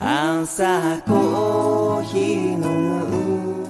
[0.00, 3.67] 朝コーヒー飲む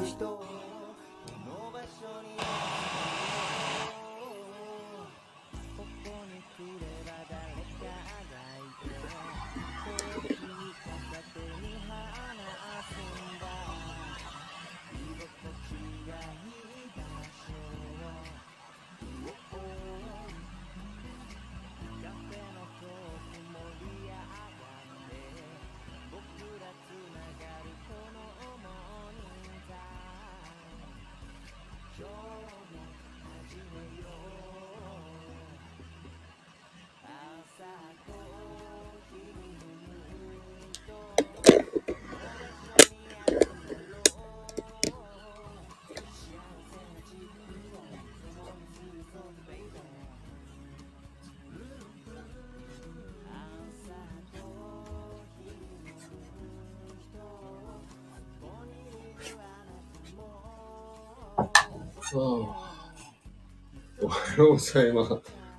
[64.01, 65.15] おはようございます。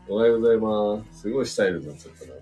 [0.08, 1.22] おはようございます。
[1.22, 2.34] すごいスタイルになっちゃったな。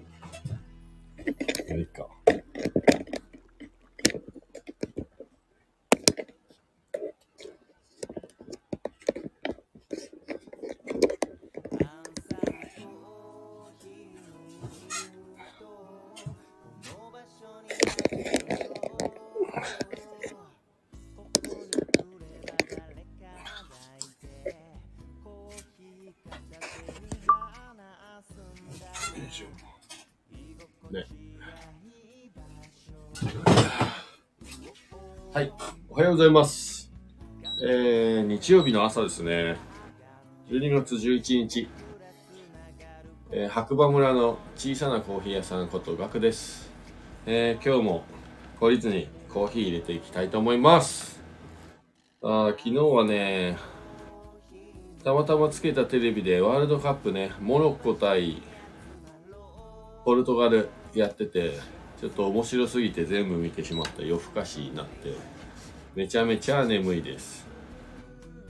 [36.18, 36.92] ございます。
[37.62, 39.56] えー、日曜日の朝ですね。
[40.50, 41.70] 12月11日。
[43.30, 46.72] えー白馬村の小さなコーヒー屋さんことガクです。
[47.28, 48.04] えー、今日も
[48.60, 51.22] 懲りずにコーヒー入れていきたいと思います。
[52.24, 53.56] あ昨日はね、
[55.04, 58.42] たまたまつけたテレビでワールドカップね、モロッコ対
[60.04, 61.60] ポルトガルやってて、
[62.02, 65.37] ちょっと面白すぎて全部見てしまった夜更かしになって、
[65.98, 67.48] めちゃめちゃ眠いです。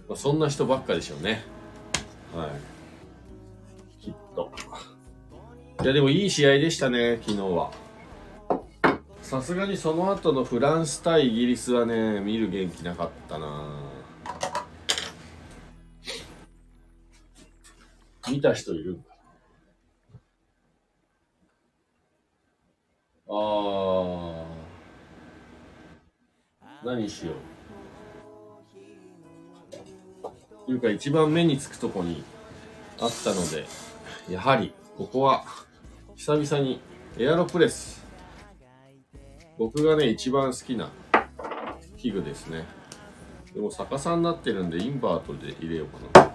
[0.10, 1.46] まあ、そんな人ばっかでしょうね。
[2.36, 2.48] は
[4.02, 4.04] い。
[4.04, 4.52] きっと。
[5.82, 7.72] いや、でもいい試合でしたね、昨日は。
[9.22, 13.82] さすがにその後のフランス対イギリスはね、見る元気なかったな
[18.30, 19.16] 見た人いるんか
[23.30, 24.37] あ。
[26.84, 27.36] 何しよう。
[30.66, 32.24] というか一番目につくとこに
[33.00, 33.66] あったので、
[34.30, 35.46] やはりここは
[36.16, 36.82] 久々に
[37.18, 38.06] エアロプレス。
[39.58, 40.92] 僕がね、一番好きな
[41.98, 42.66] 器具ですね。
[43.54, 46.32] でも逆さになってるんでインバートで入れようかな。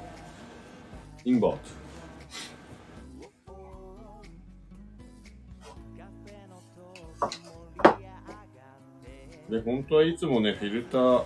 [1.24, 1.81] インバート。
[9.52, 11.24] で、本当はいつもね、フィルター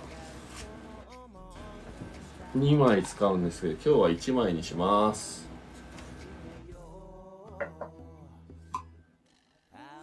[2.55, 5.47] 2枚使うんですけど、今日は1枚にします。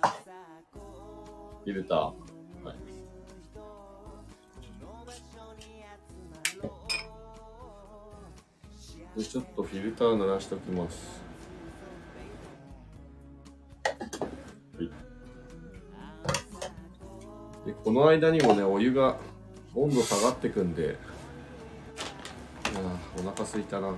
[0.00, 1.98] フィルター。
[1.98, 2.14] は
[9.16, 9.18] い。
[9.18, 11.23] で、ちょっとフィルター鳴らしておきます。
[17.94, 19.16] の間にもね、お湯が
[19.72, 20.96] 温度下がってくんで、
[22.76, 23.88] あーお腹すいたな。
[23.88, 23.96] も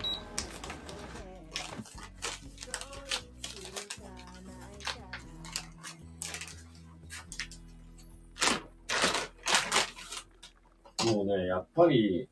[11.22, 12.28] うね、やっぱり、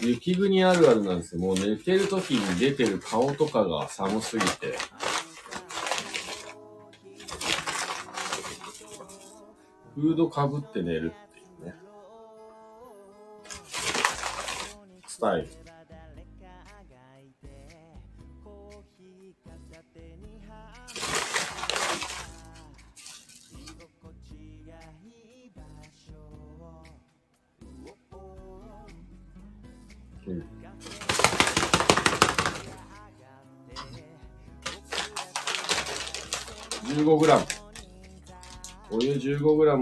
[0.00, 1.40] 雪国あるあるなんですよ。
[1.40, 4.78] もう寝てる時に出てる顔とかが寒すぎて。
[9.96, 11.74] フードかぶって寝るっていうね。
[15.06, 15.65] スタイル。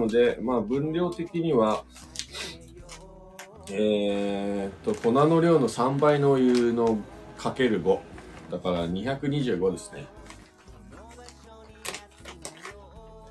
[0.04, 1.84] ので、まあ、分量的には、
[3.70, 6.98] えー、っと、粉の量の3倍のお湯の
[7.38, 7.98] かける5。
[8.50, 10.06] だから225ですね。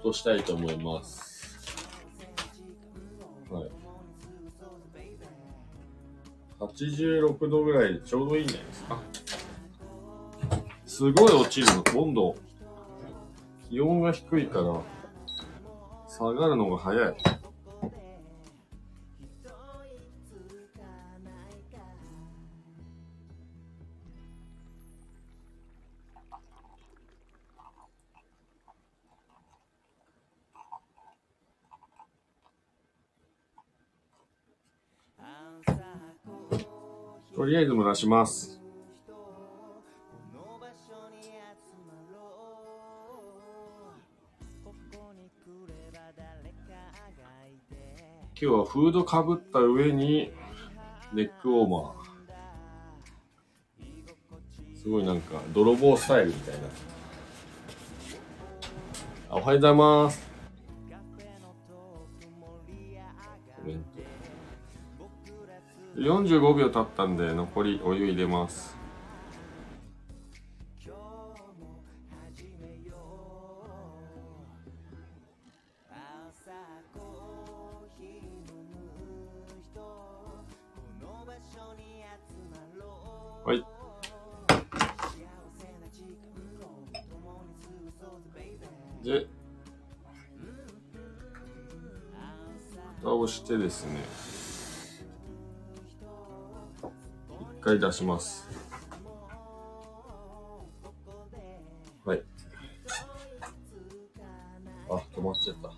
[0.02, 1.62] としたいと思います。
[3.50, 3.72] はい。
[6.60, 9.02] 86度ぐらいでちょうどいいんじゃないですか。
[10.86, 12.36] すごい落ちるの、温度。
[13.70, 14.93] 気温が低いから。
[16.24, 17.16] 下がるのが早い。
[37.36, 38.52] とりあえず蒸らします。
[48.44, 50.30] 今日はフードかぶった上に
[51.13, 54.75] ネックウォーマー。
[54.75, 56.60] すごいなんか泥棒スタイルみたいな。
[59.30, 60.30] あおはようございます。
[63.56, 63.86] コメン
[65.96, 66.01] ト。
[66.01, 68.75] 45秒経ったんで残りお湯入れます
[97.94, 98.50] 出します。
[102.04, 102.24] はい。
[104.90, 105.69] あ、止まっちゃった。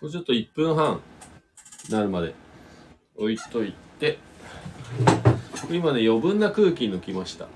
[0.00, 1.02] これちょっと1分半
[1.90, 2.34] なるまで
[3.16, 4.16] 置いといて、
[5.70, 7.46] 今ね余分な空気抜きました。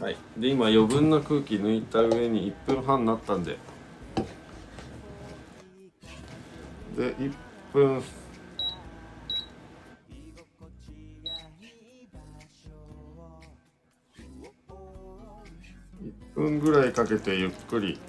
[0.00, 0.16] はい。
[0.36, 3.58] で、今余分な空気抜いた上に1分半なったんで。
[6.96, 7.32] で、1
[7.72, 8.02] 分。
[16.34, 18.00] 1分ぐらいかけてゆっくり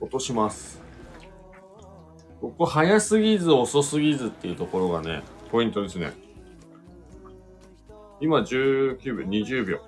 [0.00, 0.85] 落とします
[2.58, 6.12] ここ早すぎず遅すぎずっていうところがね、ポイントですね。
[8.18, 9.80] 今19秒、20秒。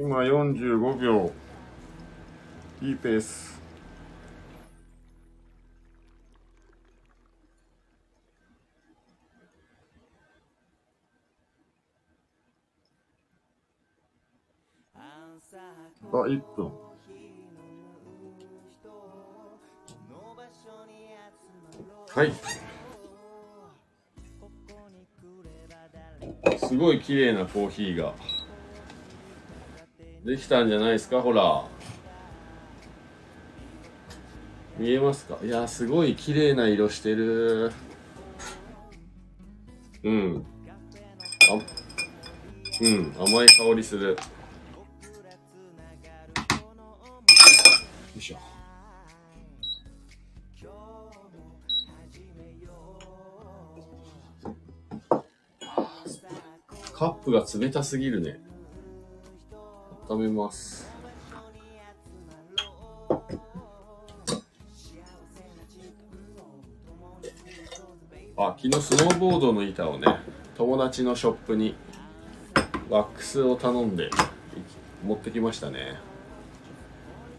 [0.00, 1.32] 今45秒。
[2.80, 3.60] いいペース。
[16.12, 16.72] あ、1分。
[22.14, 22.32] はい。
[26.56, 28.14] すごい綺麗なコーヒーが
[30.24, 31.22] できたんじゃないですか？
[31.22, 31.64] ほら。
[34.78, 35.38] 見えますか？
[35.42, 37.72] いやすごい綺麗な色してる。
[40.02, 40.44] うん。
[41.50, 41.54] あ
[42.80, 43.14] うん。
[43.18, 44.10] 甘い香りする。
[44.10, 44.16] よ
[48.16, 48.38] いしょ。
[56.92, 58.40] カップが冷たすぎるね。
[60.08, 60.88] 温めます。
[68.40, 70.06] あ昨日スノーボードの板をね
[70.56, 71.74] 友達のショップに
[72.88, 74.10] ワックスを頼んで
[75.04, 75.96] 持ってきましたね。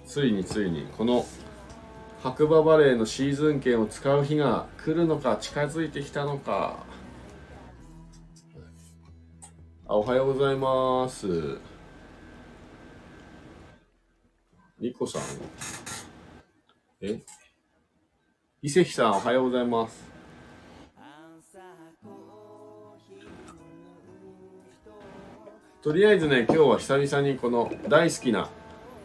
[0.05, 1.25] ついについにこの
[2.21, 6.83] 白馬バレーのシーズン券を使う日が来るのか近づいてきたのか。
[9.87, 11.57] あおはようございます
[14.79, 15.21] ニコさん
[16.99, 17.21] え？
[18.61, 20.09] 伊関さんおはようございます。
[25.81, 28.49] とりあえずね今日は久々にこの大好きな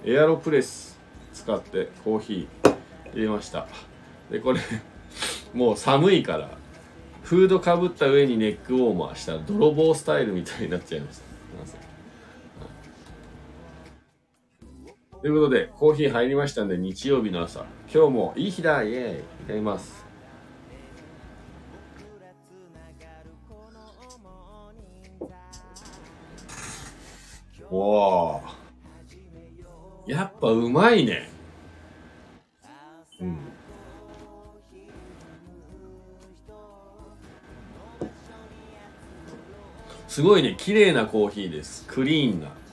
[0.05, 0.99] エアロプレス
[1.33, 2.77] 使ってコーヒー
[3.15, 3.69] 入れました。
[4.33, 4.61] でこれ
[5.55, 6.51] もう寒いから
[7.23, 11.34] フードかぶった上にネックウォーマーしたら泥棒スタイルみたいになっちゃいました。
[15.25, 17.65] ということで、コーヒー入りましたんで、日曜日の朝。
[17.91, 20.05] 今日もいい日だイエーイいただきます。
[27.71, 28.43] おー。
[30.07, 31.31] やっぱうまいね。
[33.23, 33.39] うん。
[40.07, 41.87] すごいね、綺麗なコーヒーです。
[41.87, 42.64] クリーンな。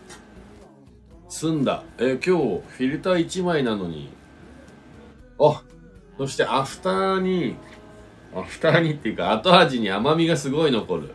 [1.41, 1.83] 澄んだ。
[1.97, 4.09] えー今日フィルター1枚なのに。
[5.39, 5.63] あ、
[6.19, 7.55] そしてアフターに、
[8.35, 11.09] アフターにっていうか後味に甘みがすごい残る。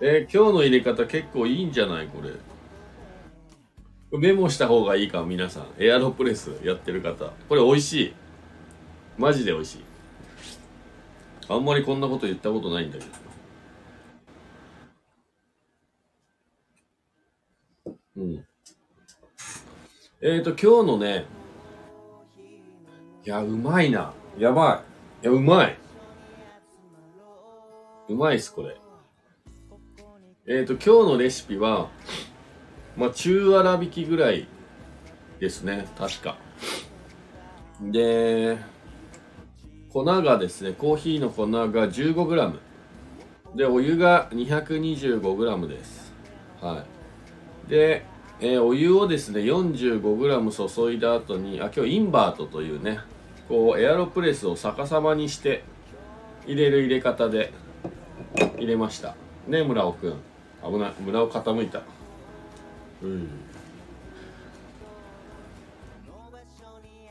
[0.00, 4.18] えー今日の入れ方結構いいんじゃないこれ。
[4.18, 5.66] メモした方がいいかも皆さん。
[5.78, 7.32] エアロプレスやってる方。
[7.48, 8.14] これ美味しい。
[9.18, 9.84] マジで美味しい。
[11.48, 13.10] あんまりこんなこと言ったことないんだけど。
[18.16, 18.44] うん。
[20.22, 21.26] えっ、ー、と、今日のね、
[23.22, 24.14] いや、うまいな。
[24.38, 24.82] やば
[25.22, 25.26] い。
[25.26, 25.76] いや、うまい。
[28.08, 28.78] うまいっす、これ。
[30.46, 31.90] えっ、ー、と、今日のレシピは、
[32.96, 34.48] まあ、中粗挽きぐらい
[35.38, 36.38] ですね、確か。
[37.82, 38.56] で、
[39.92, 42.58] 粉がですね、コーヒーの粉が 15g。
[43.54, 46.14] で、お湯が 225g です。
[46.62, 46.86] は
[47.66, 47.70] い。
[47.70, 52.98] で、えーお湯をですね 45g 注いだ後にあ今日インバートというね
[53.48, 55.64] こうエアロプレスを逆さまにして
[56.46, 57.52] 入れる入れ方で
[58.56, 59.14] 入れました。
[59.46, 60.14] ね村尾くん。
[60.62, 60.92] 危ない。
[61.00, 61.82] 村尾傾いた。
[63.02, 63.28] うん。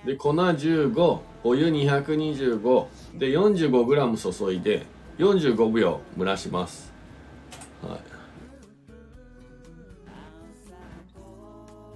[0.06, 2.86] で粉15お湯225
[3.18, 4.86] で 45g 注いで
[5.18, 6.94] 45秒蒸らします。
[7.82, 8.15] はい。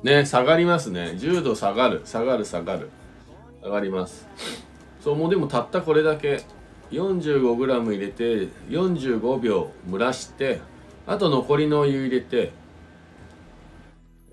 [0.03, 1.15] ね下がりますね。
[1.18, 2.01] 10度下がる。
[2.06, 2.89] 下がる下がる。
[3.63, 4.27] 上がります。
[5.01, 6.41] そうもうでもたったこれだけ。
[6.91, 10.60] 45g 入れて45秒蒸らして
[11.06, 12.51] あと残りのお湯入れて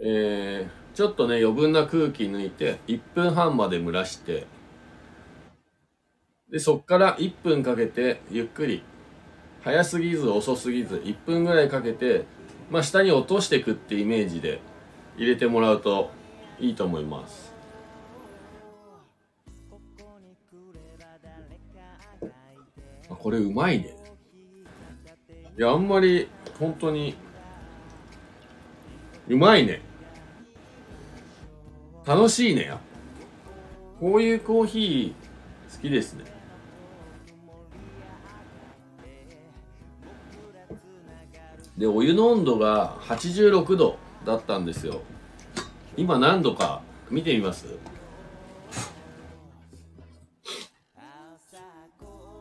[0.01, 4.47] えー、ちょっとね余分な空気抜いて1分半まで蒸らして
[6.51, 8.83] でそっから1分かけてゆっくり。
[9.63, 12.25] 早すぎず遅すぎず1分ぐらいかけて
[12.71, 14.61] まあ下に落としていくってイメージで。
[15.17, 16.11] 入れてもらうと
[16.61, 17.55] いいと思います。
[23.09, 23.97] これうまいね。
[25.59, 27.15] いやあんまり本当に
[29.29, 29.81] うまいね。
[32.05, 32.79] 楽しいねや
[33.99, 36.25] こういうコーヒー好きですね。
[41.77, 44.06] でお湯の温度が86度。
[44.27, 45.01] だったんですよ。
[45.97, 47.67] 今何度か見てみます？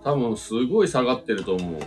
[0.03, 1.81] 多分すごい下がってると思う。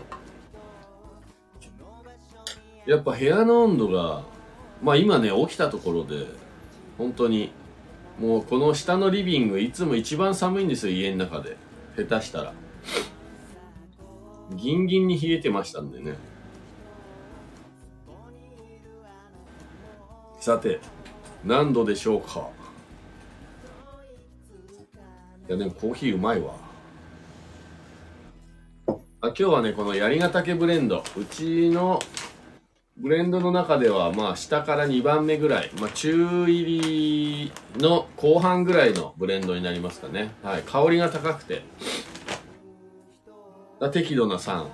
[2.87, 4.23] やっぱ部屋の温度が
[4.83, 6.26] まあ今ね起きたところで
[6.97, 7.52] 本当に
[8.19, 11.57] もうこの下のリビングいつも一番寒いんですよ家の中で。
[11.97, 12.55] 下手したら。
[14.57, 16.14] ギンギンに冷えてましたんでね。
[20.49, 20.81] さて
[21.45, 22.49] 何度でしょうか？
[25.47, 26.55] いやでもコーヒーうまいわ。
[29.21, 31.05] あ今日はねこの槍ヶ岳ブレンド。
[31.19, 31.99] うちの
[32.97, 40.33] ブレンドの中ではまあ下から2番目ぐらい、まあ、中入りの後半ぐらいのブレンドになりますかね。
[40.43, 40.62] はい。
[40.62, 41.61] 香りが高くて。
[43.93, 44.67] 適度な酸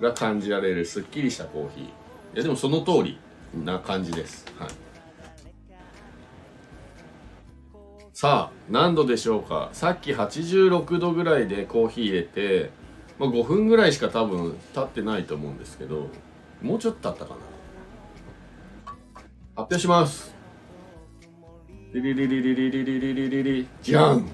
[0.00, 1.84] が感じられるすっきりしたコーヒー。
[1.84, 1.88] い
[2.34, 3.20] やでもその通り
[3.54, 4.44] な感じです。
[4.58, 4.70] はい。
[8.20, 9.70] さあ何度でしょうか？
[9.72, 12.70] さっき86度ぐらいでコーヒー入れて、
[13.18, 16.08] まあ、5分ぐらいしか多分経ってないと思うんですけど
[16.60, 17.38] もうちょっと経ったか
[18.84, 18.92] な？
[18.92, 18.98] 発
[19.56, 20.34] 表します。
[21.94, 24.28] リリリリリリリリリリリリじゃん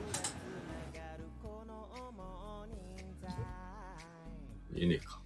[4.74, 5.20] いいねか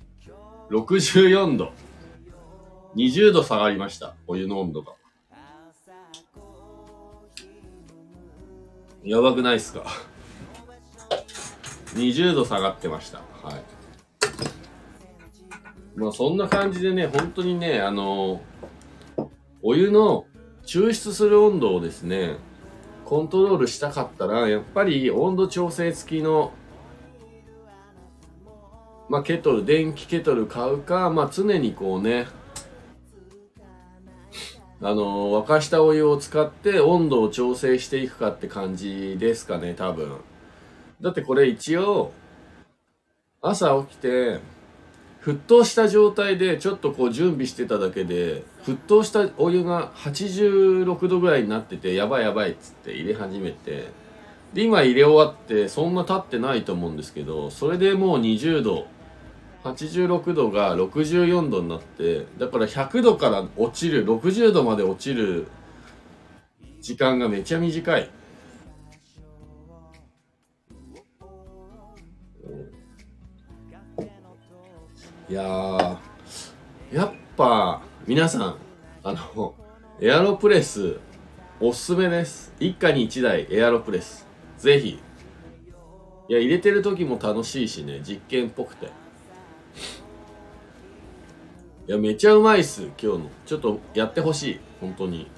[0.71, 1.73] 64度
[2.95, 4.93] 20度下がりましたお湯の温度が
[9.05, 9.85] やばくないっすか
[11.95, 13.19] ？20度下がってました。
[13.43, 13.81] はい。
[15.97, 18.41] まあそんな感じでね本当にねあの
[19.63, 20.27] お湯の
[20.65, 22.37] 抽出する温度をですね
[23.05, 26.53] コントロールしたかったらやっぱり温度調整付きの
[29.09, 32.29] まあケトル電気ケトル買うかまあ常にこうね
[34.83, 40.17] あの沸かしたお湯を使って温度を調整していくかって感じですかね多分。
[41.01, 42.13] だってこれ一応
[43.43, 44.41] 朝起きて
[45.23, 53.89] 沸騰した状態でちょっとこう準備してただけで沸騰したお湯が86度ぐらいになっててやばいやばいっつって入れ始めて
[54.55, 58.87] で今入れ終わってそんな経ってないと思うんですけどそれでもう20度
[59.63, 65.49] 86度が64度になってだから100度から落ちる60度まで落ちる
[66.81, 68.11] 時間がめちゃ短い。
[75.29, 75.97] いやー
[76.93, 78.57] やっぱ皆さん
[79.05, 79.55] あの
[80.01, 80.99] エアロプレス
[81.61, 82.53] おすすめです。
[82.59, 84.27] 一家に一台エアロプレス。
[84.57, 84.99] ぜひ。
[86.29, 89.00] いや入れてる時も楽しいしね実験っぽくて。
[91.91, 93.31] いやめちゃうまいっす今日の。
[93.45, 94.61] ちょっとやってほしい。
[94.81, 95.29] 本当に。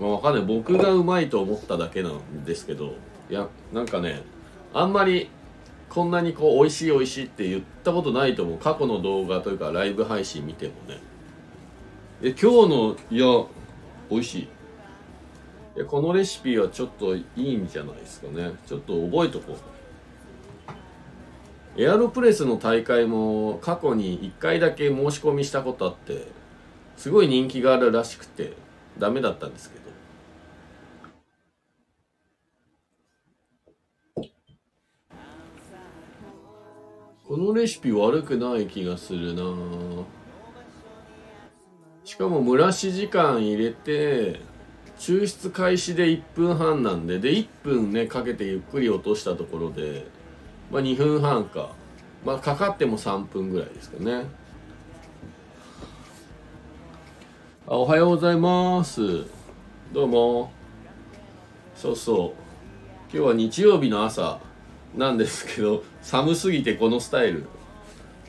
[0.00, 0.44] まあわかんない。
[0.44, 2.94] 僕がうまいと思っただけなんですけど。
[3.30, 4.24] いやなんかね
[4.74, 5.30] あんまり
[5.88, 8.58] こんなにこう美味しい美味しいって言ったことないと思う。
[8.58, 11.00] 過去の動画というかライブ配信見てもね。
[12.22, 13.46] え今日のいや
[14.10, 14.42] 美味しい。
[14.42, 14.48] い
[15.78, 18.50] やこのレシピはちょっといいんじゃないですかね。
[18.66, 19.81] ちょっと覚えとこう。
[21.74, 26.26] エアロプレスの大会も過去に1回だけ申し込みしたことあって
[26.98, 28.52] すごい人気があるらしくて
[28.98, 29.82] ダメだったんですけど。
[37.26, 39.42] このレシピ悪くない気がするな。
[42.04, 44.40] しかも蒸らし時間入れて
[44.98, 50.04] 抽出開始で1分半なんでで1分ねかけてゆっくり落としたところで
[50.72, 51.68] まあ2分半か。
[52.24, 54.24] まあかかっても3分ぐらいですかね。
[57.66, 59.26] あおはようございます。
[59.92, 60.50] どうも。
[61.76, 63.14] そうそう。
[63.14, 64.40] 今日は日曜日の朝。
[64.96, 67.44] なんですけど寒すぎてこのスタイル。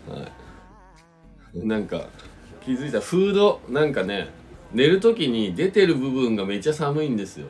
[0.09, 0.27] は
[1.55, 1.65] い。
[1.65, 2.07] なんか
[2.65, 2.99] 気づいた。
[2.99, 4.27] フードなんかね
[4.73, 7.47] 寝る時に出てる部分がめっちゃ寒いんですよ。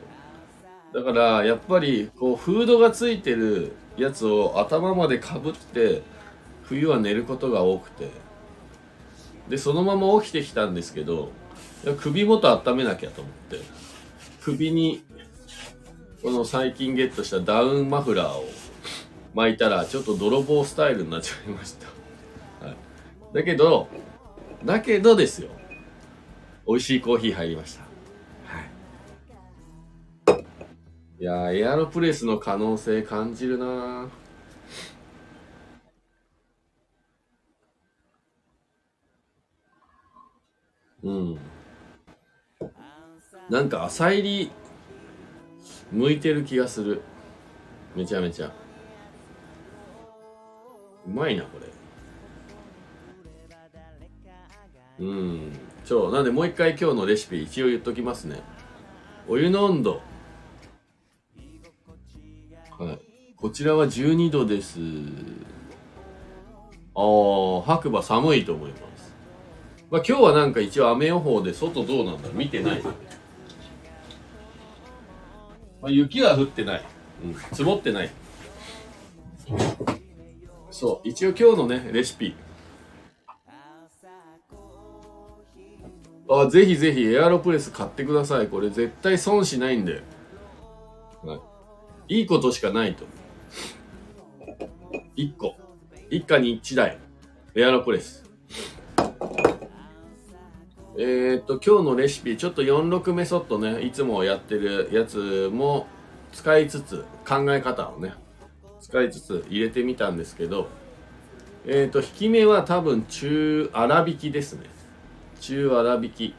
[0.94, 6.02] だからやっぱりこうフードがついてるやつを頭までかぶって
[6.62, 8.08] 冬は寝ることが多くて。
[9.48, 11.30] でそのまま起きてきたんですけど
[11.98, 13.60] 首元温めなきゃと思って
[14.40, 15.04] 首に
[16.22, 18.48] この最近ゲットしたダウンマフラーを
[19.34, 21.86] 巻いたらちょっと泥棒スタイルになっちゃいました、
[22.66, 22.76] はい、
[23.34, 23.88] だけど
[24.64, 25.50] だけどですよ。
[26.66, 27.83] 美味しいコーヒー入りました。
[31.20, 34.08] いやーエアロプレスの可能性感じるなー。
[41.04, 41.38] うん。
[43.48, 44.50] なんか浅入り
[45.92, 47.02] 向いてる気がする。
[47.94, 48.52] めちゃめちゃ。
[51.06, 51.60] うまいなこ
[54.98, 55.04] れ。
[55.06, 55.52] うん。
[55.84, 56.12] そう。
[56.12, 58.42] なんでもう一回今日のレシピ一応言っときますね。
[59.28, 60.13] お湯の温度。
[63.44, 64.78] こちらは12度です。
[66.94, 69.14] ああ白馬寒いと思います。
[69.90, 72.38] まあ今日はなんか一応雨予報で外どうなんだろう。
[72.38, 72.92] 見てないま
[75.82, 76.84] あ、雪は降ってない、
[77.22, 78.10] うん、積もってない。
[80.70, 81.06] そう。
[81.06, 82.34] 一応今日のねレシピ。
[86.30, 88.48] あぜひぜひエアロプレス買ってください。
[88.48, 90.02] これ絶対損しないんで、
[91.22, 91.38] は
[92.08, 93.04] い、いいことしかないと。
[93.04, 93.23] 思う
[95.16, 95.54] 1個。
[96.10, 96.98] 一家に1台。
[97.54, 98.24] エアロプレス。
[100.96, 105.88] えー、っと今日のレシピちょっと46メソッドねいつもやってるやつも
[106.32, 108.14] 使いつつ考え方をね
[108.80, 110.68] 使いつつ入れてみたんですけど
[111.66, 114.66] えー、っと引き目は多分中粗挽きですね。
[115.40, 116.34] 中粗挽き。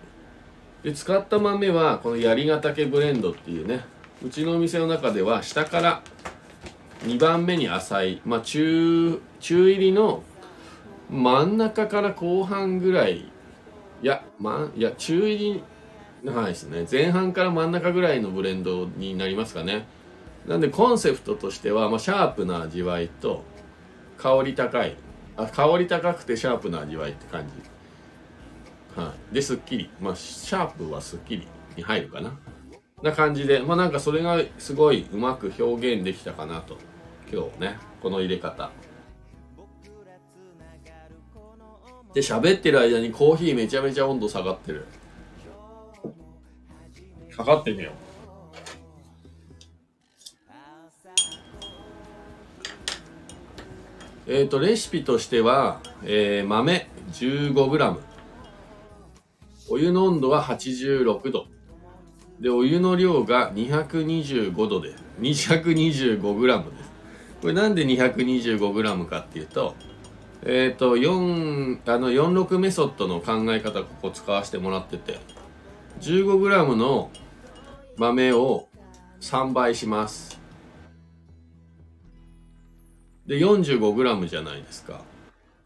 [0.84, 3.84] で使った豆はこの槍ヶ岳ブレンドっていうね
[4.24, 6.04] うちのお店の中では下から
[7.06, 10.24] 2番目に浅いまあ中中入りの
[11.10, 13.32] 真ん中から後半ぐらい
[14.02, 15.64] いや、まあ、いや、中入
[16.24, 16.86] り、はいですね。
[16.92, 19.88] 前半から真ん中ぐらいのブレンドになりますかね。
[20.48, 23.44] なんで、コンセプトとしては、まあ、シャープな味わいと、
[24.18, 24.96] 香り高い。
[25.38, 27.46] あ、香り高くてシャープな味わいって感
[28.96, 29.02] じ。
[29.02, 29.34] はい。
[29.34, 29.90] で、すっきり。
[30.00, 32.38] まあ、シャープはすっきりに入るかな。
[33.02, 36.78] な感じで、まあなんかそれがすごいうまく表現できたかなと。
[37.32, 38.72] 今日ね、この入れ方。
[42.14, 44.86] で喋ってる間にコーヒーめちゃめちゃ温度下がってる
[47.36, 47.94] 測ってみよう。
[54.28, 58.00] えっ、と、レシピとしては、えー豆 15g。
[59.70, 61.48] お湯の温度は86度。
[62.40, 66.75] で、お湯の量が225度で、225g です。
[67.46, 69.76] これなんで 225g かっていうと、
[70.42, 75.20] えっ、と、4、あの、46メソッドの考え方、ここ使わせてもらってて、
[76.02, 77.12] 15g の
[77.98, 78.68] 豆を
[79.22, 80.42] 3倍します。
[83.28, 85.02] で、45g じゃないですか。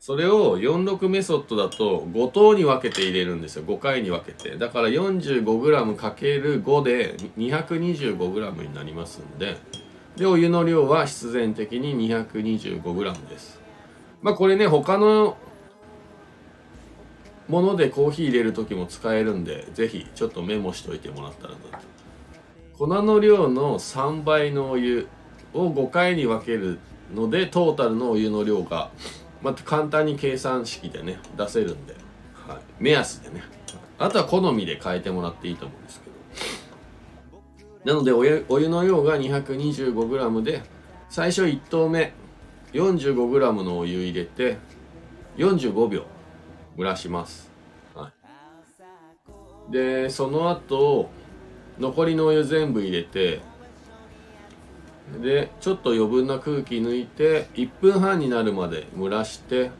[0.01, 3.63] それを46メソッドだと5等に分けて入れるんですよ。
[3.63, 4.57] 5回に分けて。
[4.57, 9.55] だから 45g×5 で 225g になりますんで、
[10.19, 13.61] で、お湯の量は必然的に 225g です。
[14.21, 15.37] まあこれね、他の
[17.47, 21.89] ものでコーヒー入れる時も使えるんで、ぜひちょっとメモしといてもらったらなと。
[22.77, 25.07] 粉の量の3倍のお湯
[25.53, 26.79] を5回に分ける
[27.15, 28.91] ので、トータルのお湯の量が、
[29.41, 31.95] また簡単に計算式でね、出せるんで、
[32.33, 33.41] はい、目安でね。
[33.97, 36.08] あとは好みで変えてもらっていいと思うんですけど。
[37.85, 40.63] なのでお湯、お湯の量が 225g で、
[41.09, 42.13] 最初1投目、
[42.73, 44.57] 45g のお湯入れて、
[45.37, 46.03] 45秒
[46.77, 47.49] 蒸らします。
[47.95, 48.11] は
[49.69, 51.09] い、で、その後、
[51.79, 53.39] 残りのお湯全部入れて、
[55.21, 59.71] で、ちょっと余分な空気抜いて、1分半になるまで蒸らして、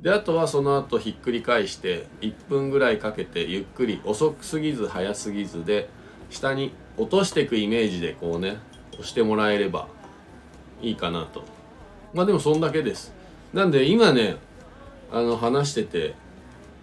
[0.00, 5.90] で、あとはその後ひっくり返して、1分ぐらいかけてゆっくり、遅すぎず早すぎずで、
[6.30, 8.58] 下に落としていくイメージでこうね、
[8.92, 9.88] 押してもらえれば
[10.82, 11.44] いいかなと。
[12.12, 13.12] まあでもそんだけです。
[13.52, 14.36] なんで今ね、
[15.12, 16.14] あの話してて、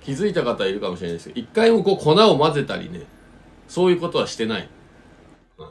[0.02, 3.02] 気づいた方いるかもしれないですけど、一回もこう粉を混ぜたりね、
[3.68, 4.70] そういうことはしてない。
[5.58, 5.68] うん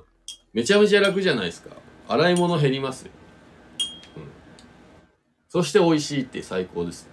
[0.53, 1.71] めちゃめちゃ楽じゃないですか。
[2.07, 3.11] 洗い物減りますよ。
[4.17, 4.23] うん。
[5.49, 7.11] そして美味しいって最高ですね。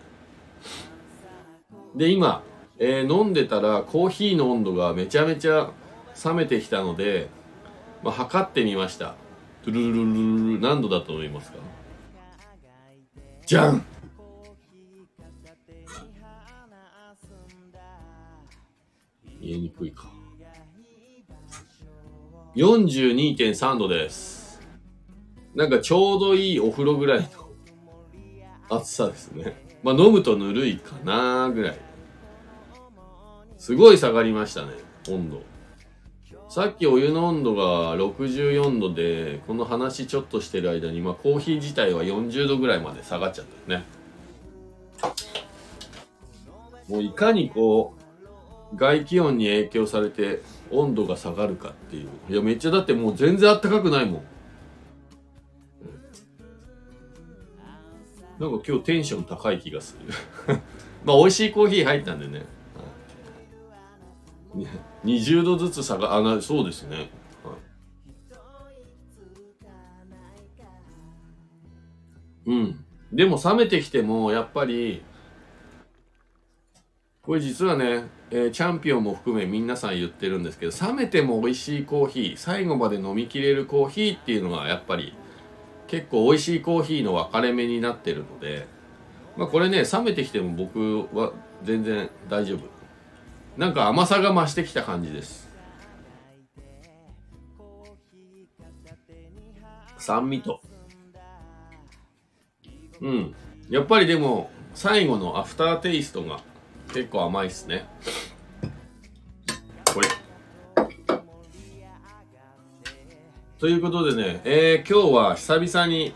[1.96, 2.44] で、今、
[2.78, 5.72] えー飲んでたらコーヒーの温度がめちゃめちゃ
[6.24, 7.30] 冷めてきたので、
[8.04, 9.16] まあ、測ってみました。
[9.64, 11.58] トゥルルルルルル何度だと思いますか？
[13.46, 13.86] じゃん
[19.40, 20.10] 言いにくいか。
[22.56, 24.60] 42.3度です。
[25.56, 27.30] なんかちょうどいいお風呂ぐらい
[28.70, 29.56] の暑さですね。
[29.84, 31.80] まあ飲むとぬるいかなぐらい。
[33.58, 34.74] すごい下がりましたね、
[35.10, 35.51] 温度。
[36.52, 43.86] さっきお湯の温度が64度で、この話ちょっとしてる間に、まあコーヒー自体は40度ぐらいまで下がっちゃったよね。
[46.90, 47.94] もういかにこ
[48.74, 52.10] う、外気温に影響されて温度が下がるかっていう。
[52.30, 54.24] いや、めっちゃだってもう全然暖かくないもん。
[58.42, 60.14] なんか今日テンション高い気がする。
[61.06, 62.46] まあ美味しいコーヒー入ったんでね。
[65.04, 66.98] 20度ずつ下が、あ、な、そうですね。
[66.98, 67.08] はい
[72.46, 72.86] うん。
[73.12, 75.04] でも冷めてきても、やっぱり、
[77.22, 85.14] これ実はね、えーチャンピオンも含め皆さん言ってるんですけど、冷めても美味しいコーヒー、最後まで飲みきれるコーヒーっていうのがやっぱり
[85.88, 88.66] 結構美味しいコーヒーの分かれ目になってるので、
[89.38, 91.34] まあこれね、冷めてきても僕は
[91.64, 92.71] 全然大丈夫。
[93.62, 95.48] なんか甘さが増してきた感じです。
[100.00, 100.62] 酸味と。
[103.02, 103.36] うん。
[103.70, 106.42] やっぱりでも、最後のアフターテイストが
[106.92, 107.86] 結構甘いっすね。
[109.94, 110.08] これ。
[113.60, 116.16] ということでね、えー、今日は久々に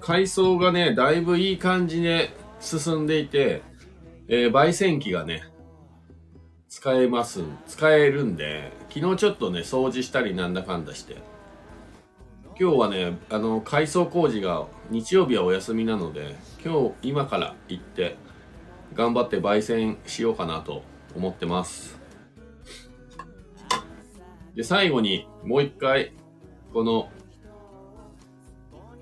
[0.00, 3.62] 海藻がね、だいぶいい感じで進んでいて、
[4.26, 5.44] えー、焙煎機がね、
[6.68, 11.16] 使えます、使えるんで、昨日ちょっとね、掃除したりなんだかんだして、
[12.60, 18.18] 今日はね、あの、改装工事が日曜日はお休みなので、今日、今から行って、
[18.94, 20.82] 頑張って焙煎しようかなと
[21.16, 21.98] 思ってます。
[24.54, 26.12] で、最後にもう一回、
[26.74, 27.08] この、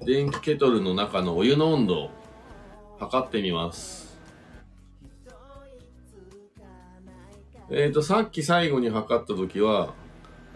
[0.04, 2.10] 電気ケトルの中のお湯の温度を
[3.00, 4.05] 測ってみます。
[7.70, 9.94] えっ、と、さっき最後に測った時は、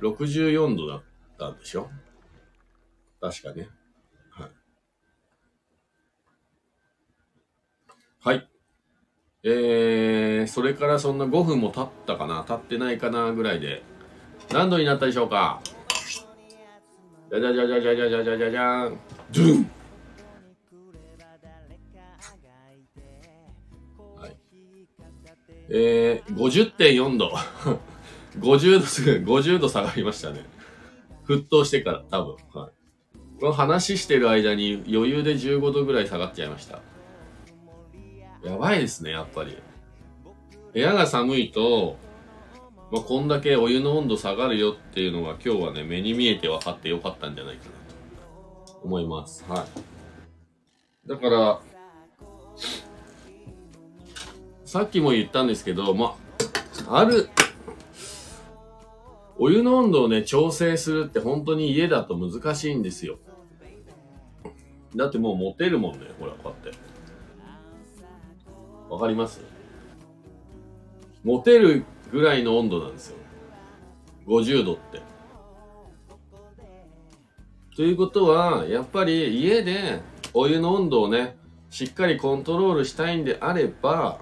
[0.00, 1.02] 64度だっ
[1.38, 1.90] たんでしょ？
[3.20, 3.68] 確かね。
[4.30, 4.50] はい。
[8.20, 8.48] はい。
[9.42, 12.44] えー、それからそんな5分も経ったかな？
[12.46, 13.82] 経ってないかなぐらいで、
[14.52, 15.60] 何度になったでしょうか？
[17.30, 18.98] じゃじゃじゃじゃじゃじゃじゃじゃじゃじゃん
[19.32, 19.70] ドゥン
[25.70, 27.32] えー、50.4度。
[28.38, 30.44] 50度すぐ50度下がりましたね。
[31.26, 32.36] 沸騰してから多分。
[32.52, 33.38] はい。
[33.40, 36.80] この話してる間に余裕で15度ぐらい下がっちゃいました。
[38.44, 39.56] やばいですねやっぱり。
[40.72, 41.96] 部屋が寒いと
[42.90, 49.44] まあ、こんだけお湯の温度下がるよっていうのが今日はね、目に見えて分かってよかったんじゃないかなと思います。
[49.48, 49.64] は
[51.06, 51.08] い。
[51.08, 51.60] だから、
[54.70, 56.14] さっきも言ったんですけど、ま
[56.86, 57.28] あ、ある、
[59.36, 63.18] お湯の温度をね、調整するって本当に家だと難しいんですよ。
[64.94, 66.78] だってもう持てるもんね、ほら、こうやって。
[68.88, 69.40] わかります？
[71.24, 73.16] 持てるぐらいの温度なんですよ。
[74.28, 75.02] 50度って。
[77.74, 80.00] ということは、やっぱり家で
[80.32, 81.36] お湯の温度をね、
[81.70, 84.20] しっかりコントロールしたいんであれば、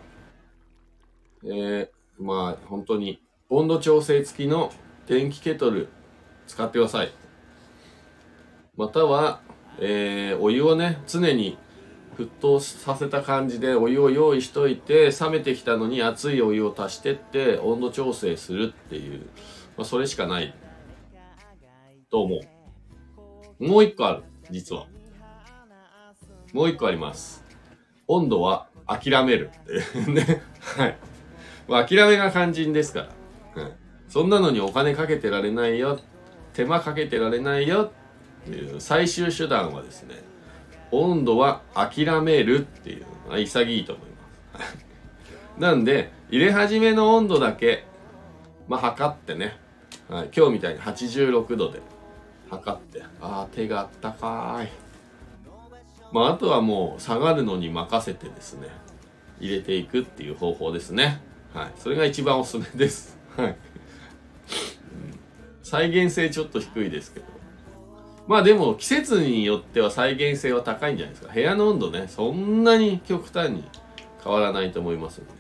[1.45, 4.73] えー、まあ本当に温度調整付きの
[5.07, 5.89] 電気ケトル
[6.47, 7.13] 使ってください。
[8.77, 9.41] または、
[9.81, 11.59] えー、お湯をね、常に
[12.19, 19.27] 沸騰させた感じでお湯を用意しといて冷めてきたのに熱いお湯を足してって温度調整するっていう、
[19.77, 20.53] まあ、それしかない
[22.11, 22.41] と思
[23.61, 23.65] う。
[23.65, 24.87] もう一個ある実は。
[26.53, 27.45] もう一個あります。
[28.09, 29.51] 温度は諦める。
[30.09, 30.43] ね。
[30.77, 30.99] はい、
[31.69, 33.07] 諦めが肝心ですか
[33.55, 33.73] ら、はい、
[34.09, 36.01] そんなのにお金かけてられないよ。
[36.55, 37.93] 手間かけてられないよ。
[38.47, 40.15] っていう最終手段はですね
[40.91, 43.07] 温度は諦めるっていう。
[43.29, 44.07] のが潔いと思い
[44.55, 44.77] ます。
[45.59, 47.85] なんで、入れ始めの温度だけ、
[48.67, 49.57] まあ、測ってね、
[50.09, 51.81] はい、今日みたいに86度で
[52.51, 54.69] 測って、ああ、手があったかい。
[56.13, 58.69] まあ、あとはもう下がるのに任せてですね、
[59.41, 61.21] 入れていくっていう方法ですね。
[61.55, 61.73] はい。
[61.77, 63.19] それが一番おすすめです。
[63.37, 63.57] はい。
[65.63, 67.27] 再現性ちょっと低いですけど。
[68.27, 71.33] まあでも季節によっては再現性は高いんじゃないですか。
[71.33, 73.65] 部屋の温度ね、そんなに極端に
[74.23, 75.33] 変わらないと思いますので。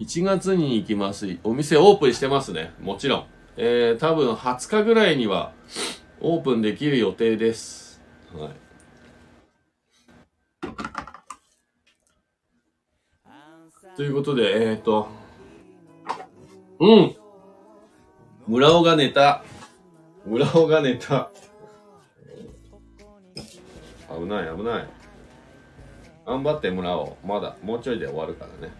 [0.00, 1.38] 1月に行きます。
[1.44, 2.72] お店オープンしてますね。
[2.80, 3.26] もちろん。
[3.56, 5.52] えー、多分20日ぐらいには
[6.20, 8.00] オープンできる予定です。
[8.34, 8.69] はい。
[14.00, 15.08] ということで、えっ、ー、と、
[16.78, 17.16] うん
[18.46, 19.44] 村尾が寝た。
[20.24, 21.30] 村尾が寝た。
[24.08, 24.88] 危ない危ない。
[26.24, 27.18] 頑張って村尾。
[27.22, 28.72] まだ、もうちょいで終わるからね。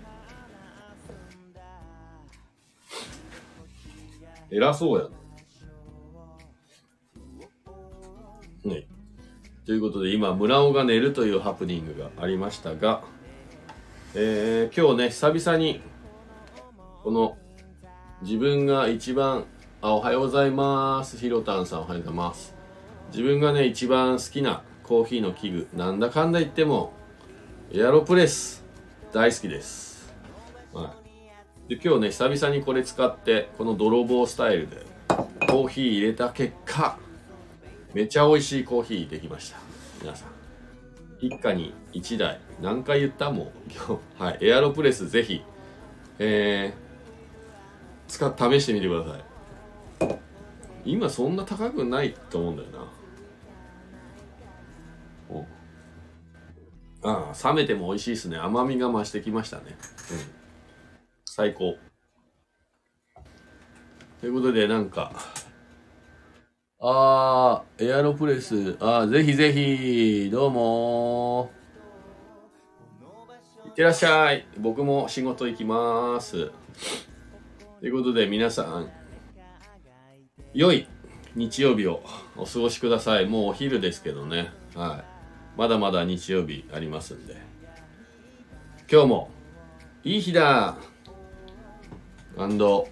[4.51, 5.05] 偉そうや
[8.65, 8.75] ね。
[8.75, 8.87] ね。
[9.67, 13.05] ということで、今、村尾が寝るというハプニングがありましたが、
[14.13, 15.81] えー、今日ね、久々に、
[17.05, 17.39] この、
[18.23, 19.45] 自分が一番、
[19.81, 21.17] あ、おはようございます。
[21.17, 22.53] ひろたんさんおはようございます。
[23.13, 26.93] 自分がね、一番好きなコーヒーの器具、なんだかんだ言っても、
[27.73, 28.65] エアロプレス、
[29.13, 30.13] 大好きです。
[30.73, 30.93] は
[31.69, 31.77] い。
[31.77, 34.85] で、今日ね、久々にこれ使って、この泥棒スタイルで、
[35.47, 36.99] コーヒー入れた結果、
[37.95, 39.59] めちゃ美味しいコーヒーできました。
[40.03, 40.40] 皆さん。
[41.21, 43.31] 一家に一台、何回言った？
[43.31, 44.23] もん、今日。
[44.23, 44.39] はい。
[44.41, 45.43] エアロプレスぜひ、
[46.19, 49.25] えー、使っ、試してみてください。
[50.85, 52.79] 今そんな高くないと思うんだよな。
[55.29, 55.47] お
[57.03, 58.39] ああ、冷めても美味しいですね。
[58.39, 59.65] 甘みが増してきましたね。
[59.67, 59.77] うん。
[61.27, 61.77] 最高。
[64.21, 65.13] ということで、なんか、
[66.83, 71.51] あー、エアロプレス、あー、ぜひぜひ、どうも
[73.67, 74.47] いってらっしゃい。
[74.59, 76.51] 僕も仕事行きます。
[77.81, 78.91] ということで、皆さん、
[80.55, 80.89] 良い
[81.35, 82.03] 日曜日を
[82.35, 83.27] お過ごしください。
[83.27, 84.51] もうお昼ですけどね。
[84.75, 85.05] は
[85.57, 85.59] い。
[85.59, 87.37] まだまだ日曜日ありますんで。
[88.91, 89.31] 今日も、
[90.03, 90.79] いい日だ
[92.39, 92.89] アンド、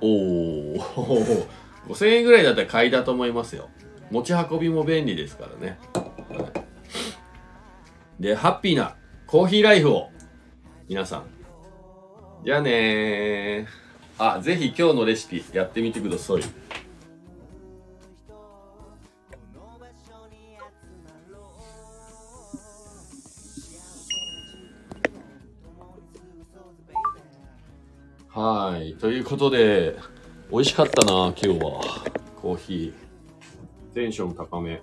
[0.00, 1.46] おー、
[1.88, 3.68] 5000円ぐらいだったら買いだと思いますよ。
[4.10, 5.78] 持ち運びも便利ですからね。
[8.20, 8.96] で、ハッピーな
[9.26, 10.10] コーヒーライフを、
[10.88, 11.24] 皆さん。
[12.44, 13.86] じゃあねー。
[14.18, 16.40] あ、ぜひ今日のレシピやってみてください。
[28.30, 28.94] はい。
[28.96, 29.96] ということで、
[30.48, 32.04] 美味しかったな、今日は。
[32.40, 33.94] コーヒー。
[33.94, 34.74] テンション高め。
[34.74, 34.80] よ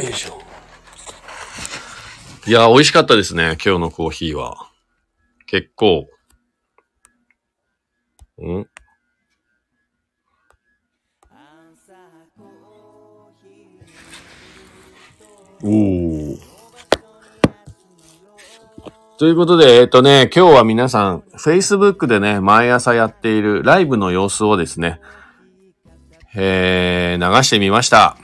[0.00, 0.40] いしょ。
[2.46, 4.70] いや、美味しかったですね、今日のコーヒーは。
[5.46, 6.08] 結構。
[8.42, 8.66] ん？
[15.64, 16.38] おー。
[19.16, 25.00] ということで、えっとね、今日は皆さん、Facebook でね、毎朝やっているライブの様子をですね、
[26.34, 28.18] えー、流してみました。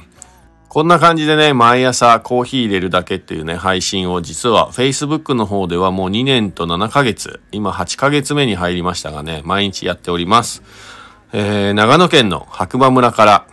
[0.69, 10.63] こんな感じでね、毎朝コーヒー入れるだけっていうね、配信を実は Facebook の方ではもう2年と7ヶ月、今8ヶ月目に入りましたがね、毎日やっております。
[11.33, 13.47] えー、長野県の白馬村から、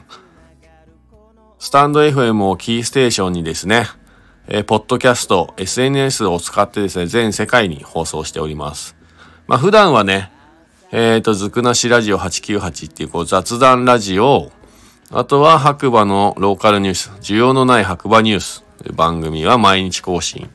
[1.59, 3.87] スタンド FM をキーステーションにですね、
[4.47, 8.95] えーポッドキャスト、SNS を使ってですね、全世界に放送しております。
[9.47, 10.31] まあ普段はね、
[10.91, 14.51] えっ、と、ずくなしラジオ898っていうこう雑談ラジオ、
[15.09, 20.49] あとは白馬のローカルニュース、需要のない白馬ニュースという番組は毎日更新。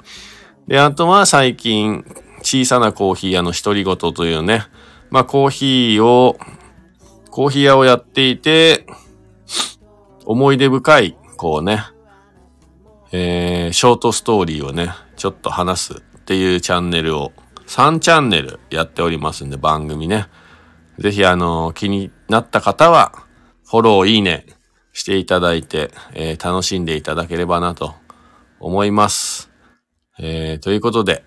[0.69, 2.05] で、あとは最近、
[2.43, 4.63] 小さなコーヒー屋の独り言というね、
[5.11, 6.39] まあコーヒーを、
[7.33, 8.87] コーヒー屋をやっていて、
[10.25, 11.85] 思い出深い、こうね、
[13.11, 17.33] えー、ショートストーリーをね、ちょっと話すっていうチャンネルを、
[17.67, 20.29] 3チャンネルやっておりますんで、番組ね。
[20.99, 23.13] ぜひあの、気になった方は、
[23.67, 24.47] フォロー、いいね
[24.93, 27.95] していただいて、えー楽しんでいただければなと
[28.61, 29.51] 思います。
[30.19, 31.25] えーということで、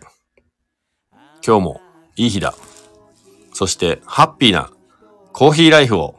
[1.45, 1.81] 今日も
[2.15, 2.53] いい日だ。
[3.53, 4.71] そして、ハッピーな
[5.33, 6.14] コーヒーライフを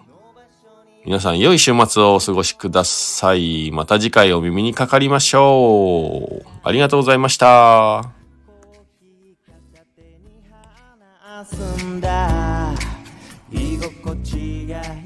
[1.06, 3.70] 皆さん良い週末をお過ごしください。
[3.70, 6.46] また次回お耳にかかりましょう。
[6.64, 8.10] ありがとうございました。
[13.52, 15.05] 居心地がい